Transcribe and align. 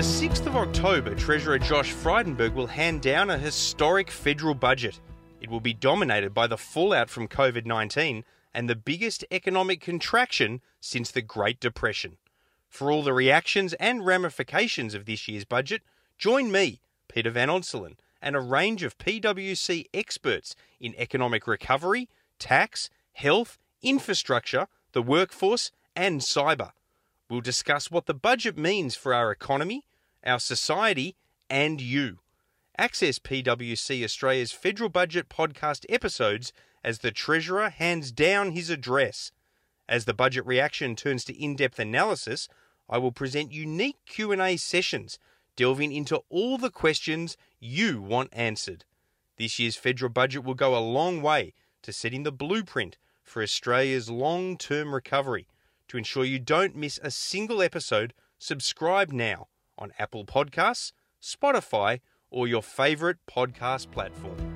of 0.00 0.56
October, 0.56 1.14
Treasurer 1.14 1.58
Josh 1.58 1.92
Frydenberg 1.92 2.54
will 2.54 2.68
hand 2.68 3.02
down 3.02 3.28
a 3.28 3.36
historic 3.36 4.10
federal 4.10 4.54
budget. 4.54 4.98
It 5.42 5.50
will 5.50 5.60
be 5.60 5.74
dominated 5.74 6.32
by 6.32 6.46
the 6.46 6.56
fallout 6.56 7.10
from 7.10 7.28
COVID 7.28 7.66
19 7.66 8.24
and 8.54 8.70
the 8.70 8.74
biggest 8.74 9.26
economic 9.30 9.82
contraction 9.82 10.62
since 10.80 11.10
the 11.10 11.20
Great 11.20 11.60
Depression. 11.60 12.16
For 12.66 12.90
all 12.90 13.02
the 13.02 13.12
reactions 13.12 13.74
and 13.74 14.06
ramifications 14.06 14.94
of 14.94 15.04
this 15.04 15.28
year's 15.28 15.44
budget, 15.44 15.82
join 16.16 16.50
me, 16.50 16.80
Peter 17.06 17.30
Van 17.30 17.48
Onselen, 17.48 17.96
and 18.22 18.34
a 18.34 18.40
range 18.40 18.82
of 18.82 18.96
PwC 18.96 19.84
experts 19.92 20.56
in 20.80 20.94
economic 20.96 21.46
recovery, 21.46 22.08
tax, 22.38 22.88
health, 23.12 23.58
infrastructure, 23.82 24.66
the 24.92 25.02
workforce, 25.02 25.72
and 25.94 26.22
cyber. 26.22 26.72
We'll 27.28 27.42
discuss 27.42 27.90
what 27.90 28.06
the 28.06 28.14
budget 28.14 28.56
means 28.56 28.96
for 28.96 29.12
our 29.12 29.30
economy, 29.30 29.84
our 30.24 30.38
society, 30.38 31.16
and 31.48 31.80
you. 31.80 32.18
Access 32.78 33.18
PwC 33.18 34.04
Australia's 34.04 34.52
federal 34.52 34.88
budget 34.88 35.28
podcast 35.28 35.84
episodes 35.88 36.52
as 36.82 37.00
the 37.00 37.10
Treasurer 37.10 37.68
hands 37.68 38.12
down 38.12 38.52
his 38.52 38.70
address. 38.70 39.32
As 39.88 40.04
the 40.04 40.14
budget 40.14 40.46
reaction 40.46 40.96
turns 40.96 41.24
to 41.24 41.38
in-depth 41.38 41.78
analysis, 41.78 42.48
I 42.88 42.98
will 42.98 43.12
present 43.12 43.52
unique 43.52 43.98
Q&A 44.06 44.56
sessions 44.56 45.18
delving 45.56 45.92
into 45.92 46.22
all 46.30 46.58
the 46.58 46.70
questions 46.70 47.36
you 47.58 48.00
want 48.00 48.30
answered. 48.32 48.84
This 49.36 49.58
year's 49.58 49.76
federal 49.76 50.10
budget 50.10 50.44
will 50.44 50.54
go 50.54 50.76
a 50.76 50.80
long 50.80 51.22
way 51.22 51.52
to 51.82 51.92
setting 51.92 52.22
the 52.22 52.32
blueprint 52.32 52.96
for 53.22 53.42
Australia's 53.42 54.08
long-term 54.08 54.94
recovery. 54.94 55.48
To 55.88 55.98
ensure 55.98 56.24
you 56.24 56.38
don't 56.38 56.76
miss 56.76 56.98
a 57.02 57.10
single 57.10 57.60
episode, 57.60 58.14
subscribe 58.38 59.12
now 59.12 59.48
on 59.80 59.92
Apple 59.98 60.24
Podcasts, 60.24 60.92
Spotify, 61.22 62.00
or 62.30 62.46
your 62.46 62.62
favourite 62.62 63.16
podcast 63.28 63.90
platform. 63.90 64.49